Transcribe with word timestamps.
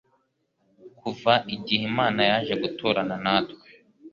Kuva 0.99 1.33
igihe 1.55 1.83
Imana 1.91 2.21
yaje 2.29 2.53
guturana 2.63 3.15
natwe, 3.23 3.63